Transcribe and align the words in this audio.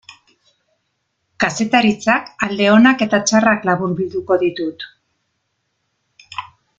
Kazetaritzak 1.43 2.31
alde 2.47 2.71
onak 2.77 3.05
eta 3.07 3.19
txarrak 3.27 3.69
laburbilduko 3.71 4.39
ditut. 4.47 4.87